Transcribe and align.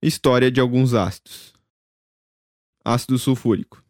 História 0.00 0.48
de 0.48 0.60
alguns 0.60 0.94
ácidos. 0.94 1.52
Ácido 2.84 3.18
sulfúrico. 3.18 3.82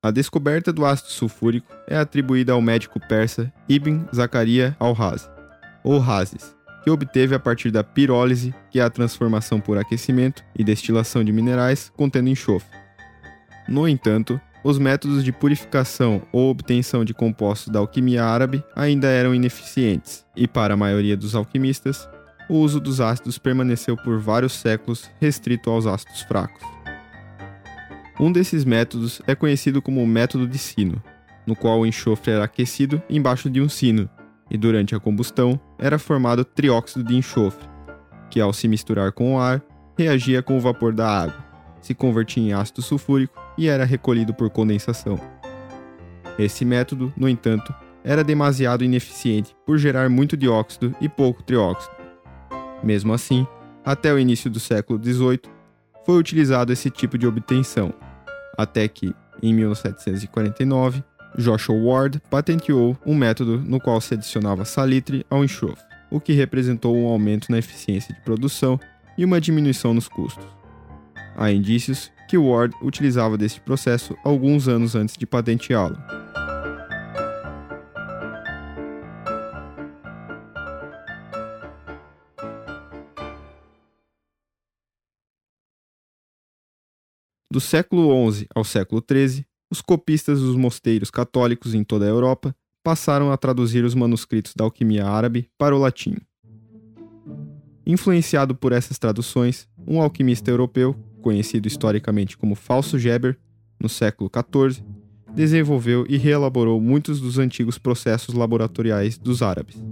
A 0.00 0.12
descoberta 0.12 0.72
do 0.72 0.86
ácido 0.86 1.10
sulfúrico 1.10 1.66
é 1.88 1.96
atribuída 1.96 2.52
ao 2.52 2.62
médico 2.62 3.00
persa 3.00 3.52
Ibn 3.68 4.06
Zakaria 4.14 4.76
al-Razi, 4.78 5.28
ou 5.82 5.98
Razes, 5.98 6.54
que 6.84 6.90
obteve 6.90 7.34
a 7.34 7.40
partir 7.40 7.72
da 7.72 7.82
pirólise, 7.82 8.54
que 8.70 8.78
é 8.78 8.82
a 8.84 8.88
transformação 8.88 9.60
por 9.60 9.76
aquecimento 9.76 10.44
e 10.56 10.62
destilação 10.62 11.24
de 11.24 11.32
minerais 11.32 11.90
contendo 11.96 12.28
enxofre. 12.28 12.78
No 13.68 13.88
entanto, 13.88 14.40
os 14.62 14.78
métodos 14.78 15.24
de 15.24 15.32
purificação 15.32 16.22
ou 16.30 16.48
obtenção 16.48 17.04
de 17.04 17.12
compostos 17.12 17.72
da 17.72 17.80
alquimia 17.80 18.24
árabe 18.24 18.62
ainda 18.76 19.08
eram 19.08 19.34
ineficientes, 19.34 20.24
e 20.36 20.46
para 20.46 20.74
a 20.74 20.76
maioria 20.76 21.16
dos 21.16 21.34
alquimistas, 21.34 22.08
o 22.48 22.56
uso 22.56 22.80
dos 22.80 23.00
ácidos 23.00 23.38
permaneceu 23.38 23.96
por 23.96 24.18
vários 24.18 24.52
séculos 24.52 25.10
restrito 25.20 25.70
aos 25.70 25.86
ácidos 25.86 26.22
fracos. 26.22 26.62
Um 28.18 28.32
desses 28.32 28.64
métodos 28.64 29.22
é 29.26 29.34
conhecido 29.34 29.80
como 29.80 30.02
o 30.02 30.06
método 30.06 30.46
de 30.46 30.58
sino, 30.58 31.02
no 31.46 31.54
qual 31.54 31.80
o 31.80 31.86
enxofre 31.86 32.32
era 32.32 32.44
aquecido 32.44 33.00
embaixo 33.08 33.48
de 33.48 33.60
um 33.60 33.68
sino, 33.68 34.08
e 34.50 34.56
durante 34.56 34.94
a 34.94 35.00
combustão 35.00 35.60
era 35.78 35.98
formado 35.98 36.44
trióxido 36.44 37.04
de 37.04 37.14
enxofre, 37.14 37.68
que 38.30 38.40
ao 38.40 38.52
se 38.52 38.66
misturar 38.66 39.12
com 39.12 39.34
o 39.34 39.38
ar, 39.38 39.62
reagia 39.96 40.42
com 40.42 40.56
o 40.56 40.60
vapor 40.60 40.92
da 40.92 41.08
água, 41.08 41.44
se 41.80 41.94
convertia 41.94 42.42
em 42.42 42.52
ácido 42.52 42.82
sulfúrico 42.82 43.40
e 43.56 43.68
era 43.68 43.84
recolhido 43.84 44.34
por 44.34 44.50
condensação. 44.50 45.18
Esse 46.38 46.64
método, 46.64 47.12
no 47.16 47.28
entanto, 47.28 47.74
era 48.04 48.22
demasiado 48.22 48.84
ineficiente 48.84 49.54
por 49.66 49.76
gerar 49.78 50.08
muito 50.08 50.36
dióxido 50.36 50.94
e 51.00 51.08
pouco 51.08 51.42
trióxido. 51.42 51.97
Mesmo 52.82 53.12
assim, 53.12 53.46
até 53.84 54.12
o 54.12 54.18
início 54.18 54.50
do 54.50 54.60
século 54.60 55.02
XVIII, 55.02 55.40
foi 56.04 56.18
utilizado 56.18 56.72
esse 56.72 56.90
tipo 56.90 57.18
de 57.18 57.26
obtenção, 57.26 57.92
até 58.56 58.88
que, 58.88 59.14
em 59.42 59.52
1749, 59.52 61.02
Joshua 61.36 61.76
Ward 61.76 62.20
patenteou 62.30 62.96
um 63.04 63.14
método 63.14 63.58
no 63.58 63.80
qual 63.80 64.00
se 64.00 64.14
adicionava 64.14 64.64
salitre 64.64 65.24
ao 65.28 65.44
enxofre, 65.44 65.84
o 66.10 66.20
que 66.20 66.32
representou 66.32 66.96
um 66.96 67.06
aumento 67.06 67.50
na 67.50 67.58
eficiência 67.58 68.14
de 68.14 68.20
produção 68.22 68.80
e 69.16 69.24
uma 69.24 69.40
diminuição 69.40 69.92
nos 69.92 70.08
custos. 70.08 70.46
Há 71.36 71.50
indícios 71.52 72.10
que 72.28 72.36
Ward 72.36 72.74
utilizava 72.82 73.38
deste 73.38 73.60
processo 73.60 74.16
alguns 74.24 74.68
anos 74.68 74.94
antes 74.94 75.16
de 75.16 75.26
patenteá-lo. 75.26 75.96
Do 87.50 87.60
século 87.60 88.30
XI 88.30 88.46
ao 88.54 88.62
século 88.62 89.02
XIII, 89.02 89.46
os 89.70 89.80
copistas 89.80 90.40
dos 90.40 90.54
mosteiros 90.54 91.10
católicos 91.10 91.72
em 91.72 91.82
toda 91.82 92.04
a 92.04 92.08
Europa 92.08 92.54
passaram 92.84 93.32
a 93.32 93.38
traduzir 93.38 93.86
os 93.86 93.94
manuscritos 93.94 94.52
da 94.54 94.64
alquimia 94.64 95.06
árabe 95.06 95.48
para 95.56 95.74
o 95.74 95.78
latim. 95.78 96.16
Influenciado 97.86 98.54
por 98.54 98.72
essas 98.72 98.98
traduções, 98.98 99.66
um 99.86 99.98
alquimista 99.98 100.50
europeu, 100.50 100.94
conhecido 101.22 101.66
historicamente 101.66 102.36
como 102.36 102.54
Falso 102.54 102.98
Geber, 102.98 103.38
no 103.80 103.88
século 103.88 104.30
XIV, 104.30 104.84
desenvolveu 105.34 106.04
e 106.06 106.18
reelaborou 106.18 106.78
muitos 106.78 107.18
dos 107.18 107.38
antigos 107.38 107.78
processos 107.78 108.34
laboratoriais 108.34 109.16
dos 109.16 109.40
árabes. 109.40 109.82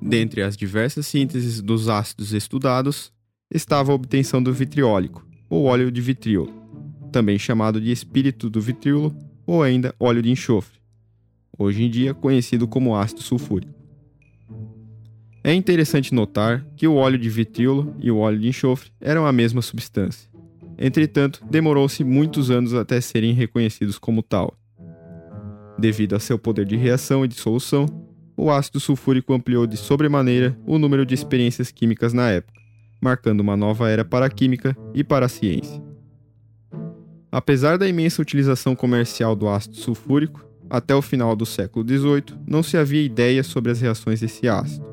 Dentre 0.00 0.42
as 0.42 0.56
diversas 0.56 1.08
sínteses 1.08 1.60
dos 1.60 1.88
ácidos 1.88 2.32
estudados, 2.32 3.12
estava 3.52 3.90
a 3.90 3.94
obtenção 3.96 4.40
do 4.40 4.52
vitriólico, 4.52 5.26
ou 5.50 5.64
óleo 5.64 5.90
de 5.90 6.00
vitríolo, 6.00 6.63
também 7.14 7.38
chamado 7.38 7.80
de 7.80 7.92
espírito 7.92 8.50
do 8.50 8.60
vitríolo 8.60 9.16
ou 9.46 9.62
ainda 9.62 9.94
óleo 10.00 10.20
de 10.20 10.32
enxofre, 10.32 10.80
hoje 11.56 11.84
em 11.84 11.88
dia 11.88 12.12
conhecido 12.12 12.66
como 12.66 12.96
ácido 12.96 13.22
sulfúrico. 13.22 13.72
É 15.44 15.54
interessante 15.54 16.12
notar 16.12 16.66
que 16.76 16.88
o 16.88 16.96
óleo 16.96 17.16
de 17.16 17.30
vitríolo 17.30 17.94
e 18.00 18.10
o 18.10 18.16
óleo 18.16 18.40
de 18.40 18.48
enxofre 18.48 18.90
eram 19.00 19.24
a 19.26 19.32
mesma 19.32 19.62
substância. 19.62 20.28
Entretanto, 20.76 21.40
demorou-se 21.48 22.02
muitos 22.02 22.50
anos 22.50 22.74
até 22.74 23.00
serem 23.00 23.32
reconhecidos 23.32 23.96
como 23.96 24.20
tal. 24.20 24.52
Devido 25.78 26.16
a 26.16 26.18
seu 26.18 26.36
poder 26.36 26.66
de 26.66 26.74
reação 26.76 27.24
e 27.24 27.28
dissolução, 27.28 27.86
o 28.36 28.50
ácido 28.50 28.80
sulfúrico 28.80 29.32
ampliou 29.32 29.68
de 29.68 29.76
sobremaneira 29.76 30.58
o 30.66 30.78
número 30.78 31.06
de 31.06 31.14
experiências 31.14 31.70
químicas 31.70 32.12
na 32.12 32.28
época, 32.28 32.60
marcando 33.00 33.38
uma 33.38 33.56
nova 33.56 33.88
era 33.88 34.04
para 34.04 34.26
a 34.26 34.30
química 34.30 34.76
e 34.92 35.04
para 35.04 35.26
a 35.26 35.28
ciência. 35.28 35.93
Apesar 37.34 37.76
da 37.76 37.88
imensa 37.88 38.22
utilização 38.22 38.76
comercial 38.76 39.34
do 39.34 39.48
ácido 39.48 39.74
sulfúrico, 39.74 40.48
até 40.70 40.94
o 40.94 41.02
final 41.02 41.34
do 41.34 41.44
século 41.44 41.84
XVIII 41.84 42.38
não 42.46 42.62
se 42.62 42.76
havia 42.76 43.02
ideia 43.02 43.42
sobre 43.42 43.72
as 43.72 43.80
reações 43.80 44.20
desse 44.20 44.46
ácido. 44.46 44.86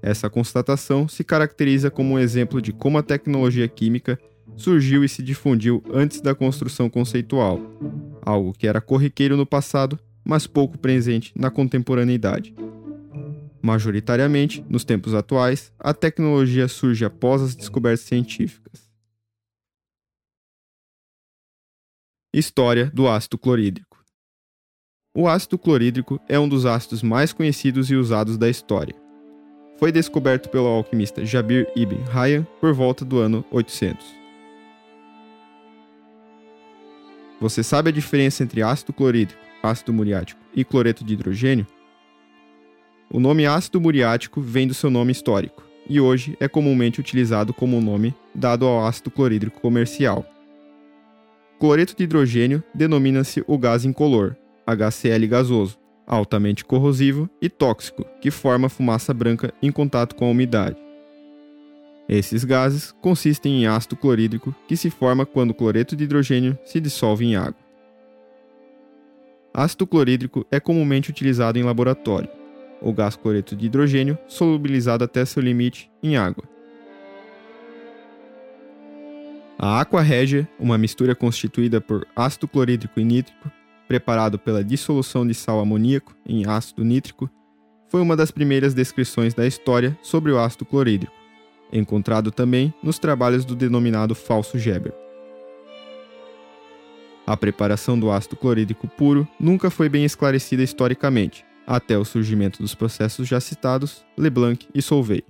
Essa 0.00 0.30
constatação 0.30 1.06
se 1.06 1.22
caracteriza 1.22 1.90
como 1.90 2.14
um 2.14 2.18
exemplo 2.18 2.62
de 2.62 2.72
como 2.72 2.96
a 2.96 3.02
tecnologia 3.02 3.68
química 3.68 4.18
surgiu 4.56 5.04
e 5.04 5.08
se 5.08 5.22
difundiu 5.22 5.84
antes 5.92 6.22
da 6.22 6.34
construção 6.34 6.88
conceitual, 6.88 7.60
algo 8.22 8.54
que 8.54 8.66
era 8.66 8.80
corriqueiro 8.80 9.36
no 9.36 9.44
passado, 9.44 9.98
mas 10.24 10.46
pouco 10.46 10.78
presente 10.78 11.30
na 11.36 11.50
contemporaneidade. 11.50 12.54
Majoritariamente, 13.60 14.64
nos 14.66 14.82
tempos 14.82 15.12
atuais, 15.12 15.70
a 15.78 15.92
tecnologia 15.92 16.68
surge 16.68 17.04
após 17.04 17.42
as 17.42 17.54
descobertas 17.54 18.00
científicas. 18.00 18.85
História 22.38 22.90
do 22.92 23.08
ácido 23.08 23.38
clorídrico. 23.38 23.96
O 25.16 25.26
ácido 25.26 25.58
clorídrico 25.58 26.20
é 26.28 26.38
um 26.38 26.46
dos 26.46 26.66
ácidos 26.66 27.02
mais 27.02 27.32
conhecidos 27.32 27.90
e 27.90 27.94
usados 27.94 28.36
da 28.36 28.46
história. 28.46 28.94
Foi 29.78 29.90
descoberto 29.90 30.50
pelo 30.50 30.66
alquimista 30.66 31.24
Jabir 31.24 31.66
ibn 31.74 31.96
Hayyan 32.12 32.46
por 32.60 32.74
volta 32.74 33.06
do 33.06 33.18
ano 33.20 33.42
800. 33.50 34.06
Você 37.40 37.62
sabe 37.62 37.88
a 37.88 37.92
diferença 37.92 38.42
entre 38.42 38.62
ácido 38.62 38.92
clorídrico, 38.92 39.40
ácido 39.62 39.94
muriático 39.94 40.40
e 40.54 40.62
cloreto 40.62 41.02
de 41.02 41.14
hidrogênio? 41.14 41.66
O 43.10 43.18
nome 43.18 43.46
ácido 43.46 43.80
muriático 43.80 44.42
vem 44.42 44.68
do 44.68 44.74
seu 44.74 44.90
nome 44.90 45.10
histórico 45.10 45.64
e 45.88 45.98
hoje 45.98 46.36
é 46.38 46.46
comumente 46.46 47.00
utilizado 47.00 47.54
como 47.54 47.80
nome 47.80 48.14
dado 48.34 48.66
ao 48.66 48.84
ácido 48.84 49.10
clorídrico 49.10 49.58
comercial, 49.58 50.35
Cloreto 51.58 51.96
de 51.96 52.04
hidrogênio 52.04 52.62
denomina-se 52.74 53.42
o 53.46 53.56
gás 53.56 53.84
incolor, 53.86 54.36
HCl 54.66 55.26
gasoso, 55.26 55.78
altamente 56.06 56.64
corrosivo 56.64 57.30
e 57.40 57.48
tóxico, 57.48 58.04
que 58.20 58.30
forma 58.30 58.68
fumaça 58.68 59.14
branca 59.14 59.52
em 59.62 59.72
contato 59.72 60.14
com 60.14 60.26
a 60.26 60.30
umidade. 60.30 60.76
Esses 62.08 62.44
gases 62.44 62.92
consistem 63.00 63.62
em 63.62 63.66
ácido 63.66 63.96
clorídrico 63.96 64.54
que 64.68 64.76
se 64.76 64.90
forma 64.90 65.24
quando 65.24 65.50
o 65.50 65.54
cloreto 65.54 65.96
de 65.96 66.04
hidrogênio 66.04 66.58
se 66.62 66.78
dissolve 66.78 67.24
em 67.24 67.36
água. 67.36 67.66
Ácido 69.52 69.86
clorídrico 69.86 70.46
é 70.50 70.60
comumente 70.60 71.08
utilizado 71.08 71.58
em 71.58 71.62
laboratório, 71.62 72.28
o 72.82 72.92
gás 72.92 73.16
cloreto 73.16 73.56
de 73.56 73.66
hidrogênio 73.66 74.18
solubilizado 74.28 75.02
até 75.02 75.24
seu 75.24 75.42
limite 75.42 75.90
em 76.02 76.18
água. 76.18 76.44
A 79.58 79.80
aqua 79.80 80.02
regia, 80.02 80.46
uma 80.60 80.76
mistura 80.76 81.14
constituída 81.14 81.80
por 81.80 82.06
ácido 82.14 82.46
clorídrico 82.46 83.00
e 83.00 83.04
nítrico, 83.04 83.50
preparado 83.88 84.38
pela 84.38 84.62
dissolução 84.62 85.26
de 85.26 85.32
sal 85.32 85.60
amoníaco 85.60 86.14
em 86.26 86.46
ácido 86.46 86.84
nítrico, 86.84 87.30
foi 87.88 88.02
uma 88.02 88.14
das 88.14 88.30
primeiras 88.30 88.74
descrições 88.74 89.32
da 89.32 89.46
história 89.46 89.98
sobre 90.02 90.30
o 90.30 90.38
ácido 90.38 90.66
clorídrico, 90.66 91.14
encontrado 91.72 92.30
também 92.30 92.74
nos 92.82 92.98
trabalhos 92.98 93.46
do 93.46 93.56
denominado 93.56 94.14
falso 94.14 94.58
Geber. 94.58 94.92
A 97.26 97.34
preparação 97.34 97.98
do 97.98 98.10
ácido 98.10 98.36
clorídrico 98.36 98.86
puro 98.86 99.26
nunca 99.40 99.70
foi 99.70 99.88
bem 99.88 100.04
esclarecida 100.04 100.62
historicamente, 100.62 101.46
até 101.66 101.96
o 101.96 102.04
surgimento 102.04 102.62
dos 102.62 102.74
processos 102.74 103.26
já 103.26 103.40
citados, 103.40 104.04
Leblanc 104.18 104.68
e 104.74 104.82
Solvay. 104.82 105.24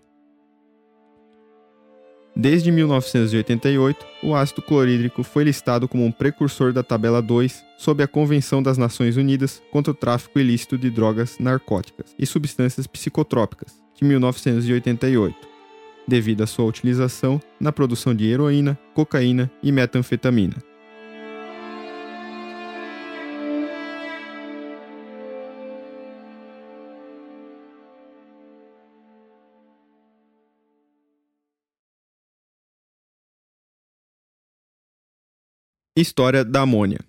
Desde 2.39 2.71
1988, 2.71 4.05
o 4.23 4.35
ácido 4.35 4.61
clorídrico 4.61 5.23
foi 5.23 5.43
listado 5.43 5.89
como 5.89 6.05
um 6.05 6.13
precursor 6.13 6.71
da 6.71 6.83
tabela 6.83 7.23
2 7.23 7.65
sob 7.79 8.03
a 8.03 8.07
Convenção 8.07 8.63
das 8.63 8.77
Nações 8.77 9.17
Unidas 9.17 9.63
contra 9.73 9.91
o 9.91 9.95
Tráfico 9.95 10.39
Ilícito 10.39 10.77
de 10.77 10.91
Drogas 10.91 11.39
Narcóticas 11.39 12.15
e 12.19 12.27
Substâncias 12.27 12.87
Psicotrópicas, 12.87 13.81
de 13.95 14.05
1988, 14.05 15.35
devido 16.07 16.43
à 16.43 16.47
sua 16.47 16.67
utilização 16.67 17.41
na 17.59 17.73
produção 17.73 18.15
de 18.15 18.27
heroína, 18.27 18.79
cocaína 18.93 19.51
e 19.63 19.73
metanfetamina. 19.73 20.76
História 35.99 36.45
da 36.45 36.61
amônia. 36.61 37.01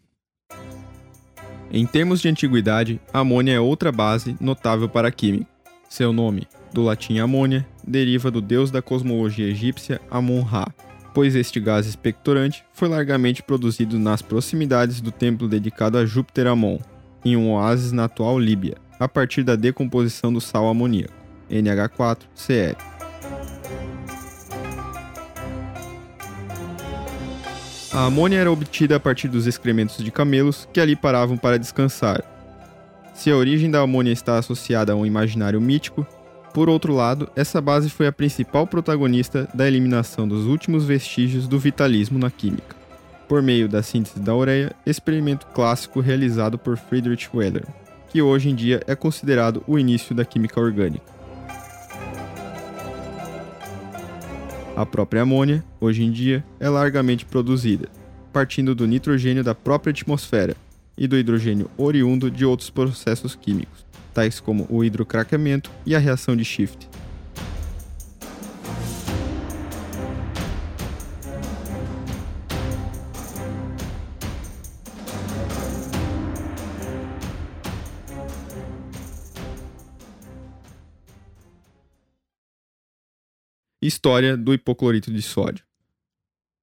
Em 1.70 1.86
termos 1.86 2.22
de 2.22 2.30
antiguidade, 2.30 3.02
a 3.12 3.20
amônia 3.20 3.52
é 3.52 3.60
outra 3.60 3.92
base 3.92 4.38
notável 4.40 4.88
para 4.88 5.10
a 5.10 5.12
química. 5.12 5.46
Seu 5.90 6.14
nome, 6.14 6.48
do 6.72 6.84
latim 6.84 7.20
amônia, 7.20 7.68
deriva 7.86 8.32
do 8.32 8.40
deus 8.40 8.72
da 8.72 8.82
cosmologia 8.82 9.46
egípcia 9.46 10.00
Amon-Ra, 10.10 10.74
pois 11.14 11.36
este 11.36 11.60
gás 11.60 11.86
expectorante 11.86 12.64
foi 12.72 12.88
largamente 12.88 13.44
produzido 13.44 14.00
nas 14.00 14.22
proximidades 14.22 15.02
do 15.02 15.12
templo 15.12 15.50
dedicado 15.50 15.98
a 15.98 16.06
Júpiter 16.06 16.48
Amon, 16.48 16.80
em 17.26 17.36
um 17.36 17.52
oásis 17.52 17.92
na 17.92 18.06
atual 18.06 18.40
Líbia, 18.40 18.78
a 18.98 19.10
partir 19.10 19.44
da 19.44 19.58
decomposição 19.58 20.32
do 20.32 20.40
sal 20.40 20.66
amoníaco, 20.66 21.14
NH4-Cl. 21.52 22.97
A 27.98 28.06
amônia 28.06 28.38
era 28.38 28.52
obtida 28.52 28.98
a 28.98 29.00
partir 29.00 29.28
dos 29.28 29.48
excrementos 29.48 30.04
de 30.04 30.12
camelos 30.12 30.70
que 30.72 30.80
ali 30.80 30.96
paravam 30.96 31.36
para 31.36 31.58
descansar. 31.58 32.24
Se 33.16 33.32
a 33.32 33.36
origem 33.36 33.72
da 33.72 33.80
amônia 33.80 34.12
está 34.12 34.38
associada 34.38 34.94
a 34.94 34.96
um 34.96 35.04
imaginário 35.04 35.60
mítico, 35.60 36.06
por 36.54 36.70
outro 36.70 36.94
lado, 36.94 37.28
essa 37.36 37.60
base 37.60 37.90
foi 37.90 38.06
a 38.06 38.12
principal 38.12 38.68
protagonista 38.68 39.50
da 39.52 39.68
eliminação 39.68 40.28
dos 40.28 40.46
últimos 40.46 40.86
vestígios 40.86 41.48
do 41.48 41.58
vitalismo 41.58 42.20
na 42.20 42.30
química, 42.30 42.76
por 43.28 43.42
meio 43.42 43.68
da 43.68 43.82
síntese 43.82 44.20
da 44.20 44.36
ureia, 44.36 44.76
experimento 44.86 45.48
clássico 45.48 46.00
realizado 46.00 46.56
por 46.56 46.78
Friedrich 46.78 47.28
Wehler, 47.34 47.66
que 48.10 48.22
hoje 48.22 48.48
em 48.48 48.54
dia 48.54 48.80
é 48.86 48.96
considerado 48.96 49.64
o 49.66 49.80
início 49.80 50.14
da 50.14 50.24
química 50.24 50.62
orgânica. 50.62 51.17
A 54.78 54.86
própria 54.86 55.24
amônia, 55.24 55.64
hoje 55.82 56.04
em 56.04 56.12
dia, 56.12 56.46
é 56.60 56.70
largamente 56.70 57.26
produzida, 57.26 57.90
partindo 58.32 58.76
do 58.76 58.86
nitrogênio 58.86 59.44
da 59.44 59.56
própria 59.56 59.90
atmosfera 59.90 60.56
e 60.96 61.08
do 61.08 61.18
hidrogênio 61.18 61.68
oriundo 61.76 62.30
de 62.30 62.46
outros 62.46 62.70
processos 62.70 63.34
químicos, 63.34 63.84
tais 64.14 64.40
como 64.40 64.68
o 64.70 64.84
hidrocraqueamento 64.84 65.72
e 65.84 65.96
a 65.96 66.00
reação 66.00 66.36
de 66.36 66.46
Schiff. 66.46 66.78
História 83.88 84.36
do 84.36 84.54
hipoclorito 84.54 85.10
de 85.10 85.22
sódio. 85.22 85.64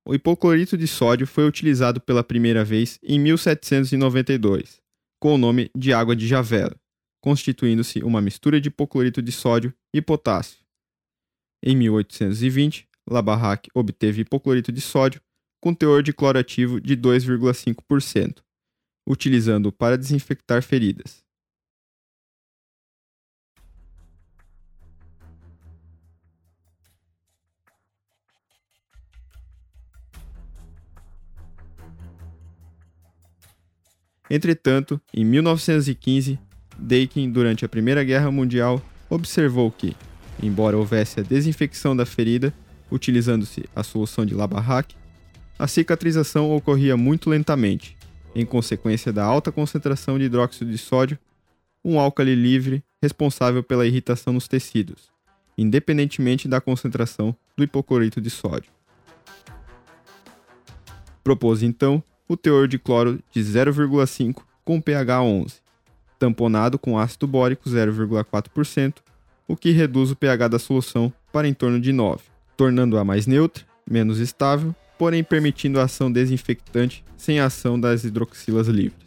O 0.06 0.14
hipoclorito 0.14 0.76
de 0.76 0.86
sódio 0.86 1.26
foi 1.26 1.48
utilizado 1.48 1.98
pela 1.98 2.22
primeira 2.22 2.62
vez 2.62 2.98
em 3.02 3.18
1792, 3.18 4.82
com 5.18 5.34
o 5.34 5.38
nome 5.38 5.70
de 5.74 5.94
água 5.94 6.14
de 6.14 6.26
Javela, 6.26 6.78
constituindo-se 7.22 8.00
uma 8.00 8.20
mistura 8.20 8.60
de 8.60 8.68
hipoclorito 8.68 9.22
de 9.22 9.32
sódio 9.32 9.72
e 9.94 10.02
potássio. 10.02 10.58
Em 11.62 11.74
1820, 11.74 12.86
Labarraque 13.08 13.70
obteve 13.74 14.20
hipoclorito 14.20 14.70
de 14.70 14.82
sódio 14.82 15.18
com 15.62 15.72
teor 15.72 16.02
de 16.02 16.12
cloro 16.12 16.38
ativo 16.38 16.78
de 16.78 16.94
2,5%, 16.94 18.42
utilizando-o 19.08 19.72
para 19.72 19.96
desinfectar 19.96 20.62
feridas. 20.62 21.23
Entretanto, 34.30 35.00
em 35.12 35.24
1915, 35.24 36.38
Dakin, 36.78 37.30
durante 37.30 37.64
a 37.64 37.68
Primeira 37.68 38.02
Guerra 38.02 38.30
Mundial, 38.30 38.82
observou 39.08 39.70
que, 39.70 39.94
embora 40.42 40.76
houvesse 40.76 41.20
a 41.20 41.22
desinfecção 41.22 41.94
da 41.94 42.06
ferida, 42.06 42.52
utilizando-se 42.90 43.64
a 43.74 43.82
solução 43.82 44.24
de 44.24 44.34
Labarraque, 44.34 44.96
a 45.58 45.66
cicatrização 45.66 46.54
ocorria 46.54 46.96
muito 46.96 47.30
lentamente, 47.30 47.96
em 48.34 48.44
consequência 48.44 49.12
da 49.12 49.24
alta 49.24 49.52
concentração 49.52 50.18
de 50.18 50.24
hidróxido 50.24 50.70
de 50.70 50.78
sódio, 50.78 51.18
um 51.84 52.00
álcali 52.00 52.34
livre 52.34 52.82
responsável 53.02 53.62
pela 53.62 53.86
irritação 53.86 54.32
nos 54.32 54.48
tecidos, 54.48 55.12
independentemente 55.56 56.48
da 56.48 56.60
concentração 56.60 57.36
do 57.56 57.62
hipoclorito 57.62 58.20
de 58.20 58.30
sódio. 58.30 58.72
Propôs 61.22 61.62
então 61.62 62.02
o 62.28 62.36
teor 62.36 62.66
de 62.66 62.78
cloro 62.78 63.20
de 63.30 63.40
0,5 63.40 64.42
com 64.64 64.80
pH 64.80 65.22
11, 65.22 65.54
tamponado 66.18 66.78
com 66.78 66.98
ácido 66.98 67.26
bórico 67.26 67.68
0,4%, 67.68 68.94
o 69.46 69.56
que 69.56 69.70
reduz 69.70 70.10
o 70.10 70.16
pH 70.16 70.48
da 70.48 70.58
solução 70.58 71.12
para 71.32 71.46
em 71.46 71.52
torno 71.52 71.80
de 71.80 71.92
9, 71.92 72.22
tornando-a 72.56 73.04
mais 73.04 73.26
neutra, 73.26 73.64
menos 73.88 74.18
estável, 74.18 74.74
porém 74.98 75.22
permitindo 75.22 75.78
a 75.78 75.84
ação 75.84 76.10
desinfectante 76.10 77.04
sem 77.16 77.40
a 77.40 77.46
ação 77.46 77.78
das 77.78 78.04
hidroxilas 78.04 78.68
livres. 78.68 79.04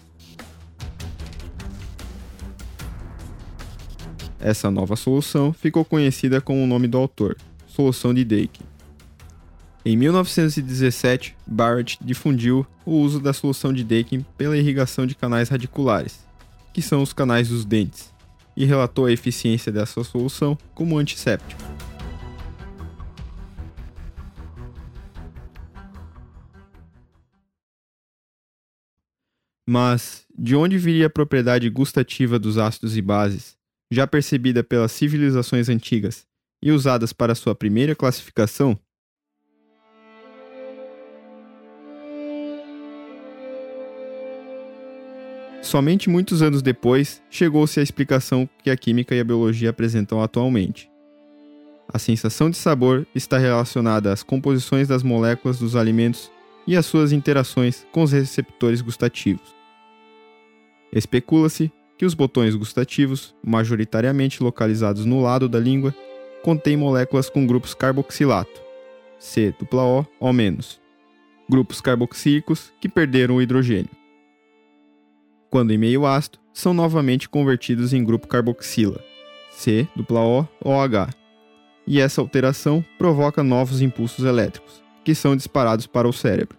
Essa 4.39 4.69
nova 4.69 4.95
solução 4.95 5.51
ficou 5.51 5.83
conhecida 5.83 6.39
com 6.39 6.63
o 6.63 6.67
nome 6.67 6.87
do 6.87 6.97
autor, 6.97 7.35
solução 7.65 8.13
de 8.13 8.23
Dakin. 8.23 8.76
Em 9.89 9.95
1917, 9.95 11.33
Barrett 11.47 11.97
difundiu 12.01 12.67
o 12.85 12.95
uso 12.95 13.21
da 13.21 13.31
solução 13.31 13.71
de 13.71 13.85
Dakin 13.85 14.21
pela 14.37 14.57
irrigação 14.57 15.07
de 15.07 15.15
canais 15.15 15.47
radiculares, 15.47 16.27
que 16.73 16.81
são 16.81 17.01
os 17.01 17.13
canais 17.13 17.47
dos 17.47 17.63
dentes, 17.63 18.13
e 18.53 18.65
relatou 18.65 19.05
a 19.05 19.13
eficiência 19.13 19.71
dessa 19.71 20.03
solução 20.03 20.57
como 20.75 20.97
antisséptico. 20.97 21.61
Mas 29.65 30.25
de 30.37 30.53
onde 30.53 30.77
viria 30.77 31.05
a 31.05 31.09
propriedade 31.09 31.69
gustativa 31.69 32.37
dos 32.37 32.57
ácidos 32.57 32.97
e 32.97 33.01
bases, 33.01 33.55
já 33.89 34.05
percebida 34.05 34.65
pelas 34.65 34.91
civilizações 34.91 35.69
antigas 35.69 36.27
e 36.61 36.73
usadas 36.73 37.13
para 37.13 37.33
sua 37.33 37.55
primeira 37.55 37.95
classificação? 37.95 38.77
Somente 45.67 46.09
muitos 46.09 46.41
anos 46.41 46.61
depois 46.61 47.21
chegou-se 47.29 47.77
à 47.77 47.83
explicação 47.83 48.49
que 48.63 48.69
a 48.69 48.77
química 48.77 49.13
e 49.13 49.19
a 49.19 49.23
biologia 49.25 49.69
apresentam 49.69 50.23
atualmente. 50.23 50.89
A 51.93 51.99
sensação 51.99 52.49
de 52.49 52.55
sabor 52.55 53.05
está 53.13 53.37
relacionada 53.37 54.13
às 54.13 54.23
composições 54.23 54.87
das 54.87 55.03
moléculas 55.03 55.59
dos 55.59 55.75
alimentos 55.75 56.31
e 56.65 56.77
às 56.77 56.85
suas 56.85 57.11
interações 57.11 57.85
com 57.91 58.01
os 58.01 58.13
receptores 58.13 58.79
gustativos. 58.79 59.53
Especula-se 60.89 61.69
que 61.97 62.05
os 62.05 62.13
botões 62.13 62.55
gustativos, 62.55 63.35
majoritariamente 63.43 64.41
localizados 64.41 65.03
no 65.03 65.21
lado 65.21 65.49
da 65.49 65.59
língua, 65.59 65.93
contêm 66.43 66.77
moléculas 66.77 67.29
com 67.29 67.45
grupos 67.45 67.73
carboxilato, 67.73 68.61
C-O, 69.19 70.07
O-, 70.21 70.45
grupos 71.49 71.81
carboxílicos 71.81 72.71
que 72.79 72.87
perderam 72.87 73.35
o 73.35 73.41
hidrogênio 73.41 73.96
quando 75.49 75.71
em 75.71 75.77
meio 75.77 76.05
ácido, 76.05 76.39
são 76.53 76.73
novamente 76.73 77.29
convertidos 77.29 77.93
em 77.93 78.03
grupo 78.03 78.27
carboxila, 78.27 78.99
C-O-OH. 79.51 81.09
E 81.85 81.99
essa 81.99 82.19
alteração 82.19 82.83
provoca 82.97 83.43
novos 83.43 83.81
impulsos 83.81 84.25
elétricos, 84.25 84.83
que 85.03 85.15
são 85.15 85.35
disparados 85.35 85.87
para 85.87 86.07
o 86.07 86.13
cérebro. 86.13 86.57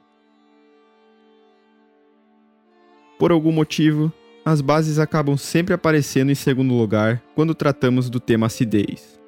Por 3.18 3.32
algum 3.32 3.52
motivo, 3.52 4.12
as 4.44 4.60
bases 4.60 4.98
acabam 4.98 5.36
sempre 5.36 5.74
aparecendo 5.74 6.30
em 6.30 6.34
segundo 6.34 6.72
lugar 6.72 7.22
quando 7.34 7.54
tratamos 7.54 8.08
do 8.08 8.20
tema 8.20 8.46
acidez. 8.46 9.20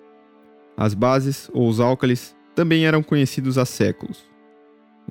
As 0.77 0.95
bases, 0.95 1.51
ou 1.53 1.69
os 1.69 1.81
álcalis, 1.81 2.35
também 2.55 2.87
eram 2.87 3.03
conhecidos 3.03 3.59
há 3.59 3.67
séculos. 3.67 4.25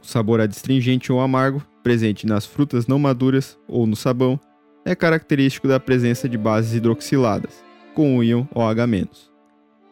O 0.01 0.06
sabor 0.08 0.39
adstringente 0.39 1.12
ou 1.12 1.20
amargo 1.20 1.62
presente 1.83 2.25
nas 2.25 2.45
frutas 2.45 2.88
não 2.88 3.00
maduras 3.00 3.57
ou 3.67 3.86
no 3.86 3.95
sabão, 3.95 4.39
é 4.86 4.95
característico 4.95 5.67
da 5.67 5.79
presença 5.79 6.27
de 6.27 6.38
bases 6.38 6.74
hidroxiladas, 6.74 7.63
com 7.93 8.17
o 8.17 8.24
íon 8.24 8.45
OH-, 8.53 9.07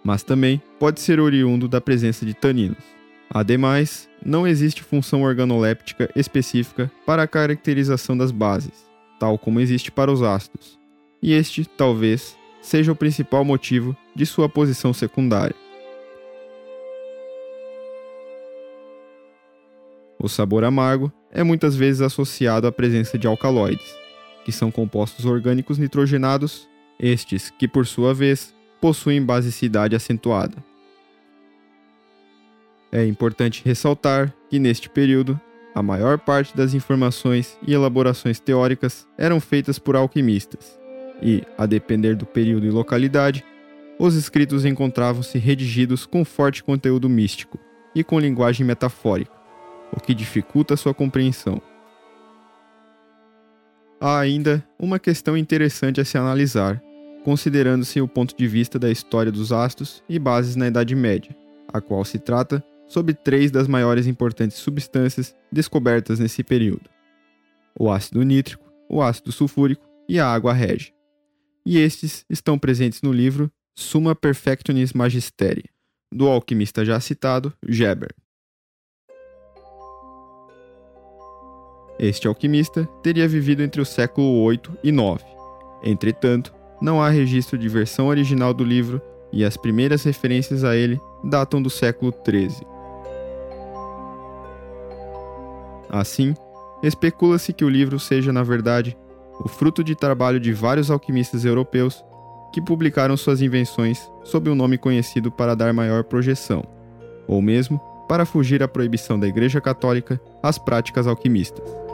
mas 0.03 0.23
também 0.23 0.61
pode 0.79 0.99
ser 0.99 1.19
oriundo 1.19 1.67
da 1.67 1.81
presença 1.81 2.25
de 2.25 2.33
taninos. 2.33 2.83
Ademais, 3.29 4.07
não 4.25 4.47
existe 4.47 4.81
função 4.81 5.23
organoléptica 5.23 6.09
específica 6.15 6.89
para 7.05 7.23
a 7.23 7.27
caracterização 7.27 8.17
das 8.17 8.31
bases, 8.31 8.85
tal 9.19 9.37
como 9.37 9.59
existe 9.59 9.91
para 9.91 10.11
os 10.11 10.23
ácidos, 10.23 10.79
e 11.21 11.33
este, 11.33 11.65
talvez, 11.65 12.37
seja 12.61 12.91
o 12.91 12.95
principal 12.95 13.43
motivo 13.43 13.95
de 14.15 14.25
sua 14.25 14.47
posição 14.47 14.93
secundária. 14.93 15.55
O 20.19 20.27
sabor 20.27 20.63
amargo 20.63 21.11
é 21.31 21.43
muitas 21.43 21.75
vezes 21.75 22.01
associado 22.01 22.67
à 22.67 22.71
presença 22.71 23.17
de 23.17 23.27
alcaloides, 23.27 23.95
que 24.45 24.51
são 24.51 24.71
compostos 24.71 25.25
orgânicos 25.25 25.77
nitrogenados, 25.77 26.67
estes 26.99 27.49
que, 27.49 27.67
por 27.67 27.85
sua 27.85 28.13
vez, 28.13 28.53
possuem 28.81 29.23
basicidade 29.23 29.95
acentuada. 29.95 30.55
É 32.91 33.05
importante 33.05 33.61
ressaltar 33.65 34.33
que, 34.49 34.57
neste 34.57 34.89
período, 34.89 35.39
a 35.75 35.83
maior 35.83 36.17
parte 36.17 36.55
das 36.55 36.73
informações 36.73 37.57
e 37.67 37.73
elaborações 37.73 38.39
teóricas 38.39 39.05
eram 39.17 39.39
feitas 39.39 39.77
por 39.77 39.95
alquimistas, 39.95 40.79
e, 41.21 41.43
a 41.57 41.65
depender 41.65 42.15
do 42.15 42.25
período 42.25 42.65
e 42.65 42.71
localidade, 42.71 43.43
os 43.99 44.15
escritos 44.15 44.65
encontravam-se 44.65 45.37
redigidos 45.37 46.05
com 46.05 46.23
forte 46.23 46.63
conteúdo 46.63 47.09
místico 47.09 47.59
e 47.93 48.03
com 48.03 48.19
linguagem 48.19 48.65
metafórica, 48.65 49.36
o 49.91 49.99
que 49.99 50.13
dificulta 50.13 50.75
sua 50.77 50.93
compreensão. 50.93 51.61
Há 53.99 54.19
ainda 54.19 54.63
uma 54.77 54.99
questão 54.99 55.35
interessante 55.35 55.99
a 55.99 56.05
se 56.05 56.17
analisar, 56.17 56.81
considerando-se 57.23 57.99
o 57.99 58.07
ponto 58.07 58.35
de 58.37 58.47
vista 58.47 58.77
da 58.77 58.91
história 58.91 59.31
dos 59.31 59.51
astros 59.51 60.03
e 60.07 60.19
bases 60.19 60.55
na 60.55 60.67
Idade 60.67 60.95
Média, 60.95 61.35
a 61.67 61.81
qual 61.81 62.05
se 62.05 62.19
trata 62.19 62.63
sobre 62.87 63.13
três 63.13 63.51
das 63.51 63.67
maiores 63.67 64.07
importantes 64.07 64.57
substâncias 64.57 65.35
descobertas 65.51 66.19
nesse 66.19 66.43
período: 66.43 66.89
o 67.77 67.91
ácido 67.91 68.21
nítrico, 68.23 68.63
o 68.89 69.01
ácido 69.01 69.31
sulfúrico 69.31 69.85
e 70.07 70.19
a 70.19 70.27
água 70.27 70.53
régia. 70.53 70.93
E 71.65 71.77
estes 71.77 72.23
estão 72.29 72.57
presentes 72.57 73.01
no 73.01 73.11
livro 73.11 73.51
Summa 73.75 74.15
Perfectionis 74.15 74.93
Magisteri, 74.93 75.65
do 76.13 76.27
alquimista 76.27 76.85
já 76.85 76.99
citado 76.99 77.53
Geber. 77.67 78.15
Este 81.99 82.27
alquimista 82.27 82.87
teria 83.01 83.27
vivido 83.27 83.63
entre 83.63 83.81
o 83.81 83.85
século 83.85 84.41
8 84.43 84.77
e 84.83 84.91
9. 84.91 85.23
Entretanto, 85.83 86.53
não 86.79 87.01
há 87.01 87.09
registro 87.09 87.57
de 87.57 87.67
versão 87.67 88.07
original 88.07 88.53
do 88.53 88.63
livro 88.63 89.01
e 89.31 89.43
as 89.43 89.57
primeiras 89.57 90.03
referências 90.03 90.63
a 90.63 90.75
ele 90.75 90.99
datam 91.23 91.61
do 91.61 91.69
século 91.69 92.11
13. 92.11 92.65
Assim, 95.89 96.35
especula-se 96.83 97.51
que 97.51 97.65
o 97.65 97.69
livro 97.69 97.99
seja, 97.99 98.31
na 98.31 98.43
verdade, 98.43 98.95
o 99.39 99.47
fruto 99.47 99.83
de 99.83 99.95
trabalho 99.95 100.39
de 100.39 100.53
vários 100.53 100.91
alquimistas 100.91 101.45
europeus 101.45 102.03
que 102.53 102.61
publicaram 102.61 103.17
suas 103.17 103.41
invenções 103.41 104.09
sob 104.23 104.49
um 104.49 104.55
nome 104.55 104.77
conhecido 104.77 105.31
para 105.31 105.55
dar 105.55 105.73
maior 105.73 106.03
projeção, 106.03 106.63
ou 107.27 107.41
mesmo 107.41 107.79
para 108.07 108.25
fugir 108.25 108.61
à 108.61 108.67
proibição 108.67 109.19
da 109.19 109.27
Igreja 109.27 109.59
Católica 109.59 110.19
às 110.41 110.57
práticas 110.57 111.07
alquimistas. 111.07 111.86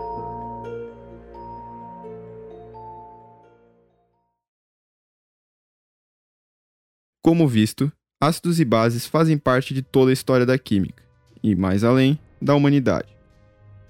Como 7.24 7.48
visto, 7.48 7.90
ácidos 8.22 8.60
e 8.60 8.66
bases 8.66 9.08
fazem 9.08 9.38
parte 9.38 9.74
de 9.74 9.82
toda 9.82 10.10
a 10.10 10.14
história 10.14 10.46
da 10.46 10.58
química, 10.58 11.02
e 11.42 11.56
mais 11.56 11.82
além, 11.82 12.20
da 12.42 12.54
humanidade. 12.54 13.16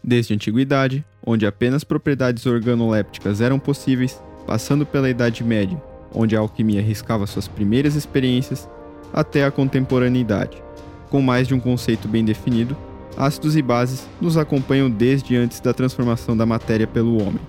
Desde 0.03 0.31
a 0.31 0.35
antiguidade, 0.35 1.03
onde 1.25 1.43
apenas 1.43 1.83
propriedades 1.83 2.45
organolépticas 2.45 3.41
eram 3.41 3.57
possíveis, 3.57 4.21
passando 4.45 4.85
pela 4.85 5.09
Idade 5.09 5.43
Média, 5.43 5.81
onde 6.13 6.35
a 6.35 6.39
alquimia 6.39 6.79
riscava 6.79 7.25
suas 7.25 7.47
primeiras 7.47 7.95
experiências, 7.95 8.69
até 9.11 9.43
a 9.43 9.49
contemporaneidade. 9.49 10.61
Com 11.09 11.19
mais 11.19 11.47
de 11.47 11.55
um 11.55 11.59
conceito 11.59 12.07
bem 12.07 12.23
definido, 12.23 12.77
ácidos 13.17 13.57
e 13.57 13.63
bases 13.63 14.07
nos 14.21 14.37
acompanham 14.37 14.91
desde 14.91 15.35
antes 15.35 15.59
da 15.59 15.73
transformação 15.73 16.37
da 16.37 16.45
matéria 16.45 16.85
pelo 16.85 17.19
homem. 17.19 17.41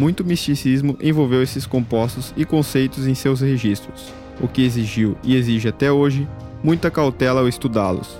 Muito 0.00 0.24
misticismo 0.24 0.96
envolveu 0.98 1.42
esses 1.42 1.66
compostos 1.66 2.32
e 2.34 2.46
conceitos 2.46 3.06
em 3.06 3.14
seus 3.14 3.42
registros, 3.42 4.14
o 4.40 4.48
que 4.48 4.62
exigiu 4.62 5.14
e 5.22 5.36
exige 5.36 5.68
até 5.68 5.92
hoje 5.92 6.26
muita 6.64 6.90
cautela 6.90 7.40
ao 7.40 7.46
estudá-los. 7.46 8.18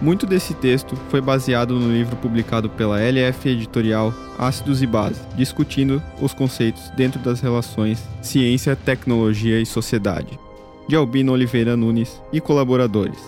Muito 0.00 0.26
desse 0.26 0.54
texto 0.54 0.96
foi 1.08 1.20
baseado 1.20 1.78
no 1.78 1.92
livro 1.92 2.16
publicado 2.16 2.68
pela 2.68 3.00
LF 3.00 3.48
Editorial 3.48 4.12
Ácidos 4.36 4.82
e 4.82 4.88
Bases, 4.88 5.22
discutindo 5.36 6.02
os 6.20 6.34
conceitos 6.34 6.90
dentro 6.96 7.20
das 7.20 7.40
relações 7.40 8.02
ciência, 8.20 8.74
tecnologia 8.74 9.60
e 9.60 9.64
sociedade, 9.64 10.36
de 10.88 10.96
Albino 10.96 11.30
Oliveira 11.30 11.76
Nunes 11.76 12.20
e 12.32 12.40
colaboradores, 12.40 13.20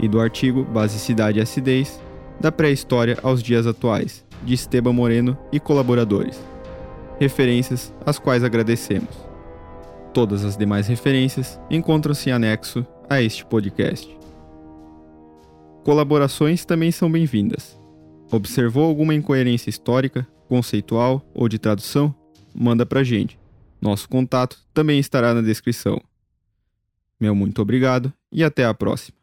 e 0.00 0.08
do 0.08 0.18
artigo 0.18 0.64
Basicidade 0.64 1.38
e 1.38 1.42
Acidez, 1.42 2.00
da 2.42 2.50
pré-história 2.50 3.16
aos 3.22 3.40
dias 3.40 3.68
atuais, 3.68 4.24
de 4.44 4.52
Esteban 4.52 4.92
Moreno 4.92 5.38
e 5.52 5.60
colaboradores. 5.60 6.42
Referências 7.20 7.94
às 8.04 8.18
quais 8.18 8.42
agradecemos. 8.42 9.14
Todas 10.12 10.44
as 10.44 10.56
demais 10.56 10.88
referências 10.88 11.58
encontram-se 11.70 12.28
em 12.28 12.32
anexo 12.32 12.84
a 13.08 13.22
este 13.22 13.46
podcast. 13.46 14.18
Colaborações 15.84 16.64
também 16.64 16.90
são 16.90 17.10
bem-vindas. 17.10 17.78
Observou 18.30 18.84
alguma 18.84 19.14
incoerência 19.14 19.70
histórica, 19.70 20.26
conceitual 20.48 21.24
ou 21.32 21.48
de 21.48 21.60
tradução? 21.60 22.12
Manda 22.52 22.84
pra 22.84 23.04
gente. 23.04 23.38
Nosso 23.80 24.08
contato 24.08 24.58
também 24.74 24.98
estará 24.98 25.32
na 25.32 25.42
descrição. 25.42 26.00
Meu 27.20 27.36
muito 27.36 27.62
obrigado 27.62 28.12
e 28.32 28.42
até 28.42 28.64
a 28.64 28.74
próxima. 28.74 29.21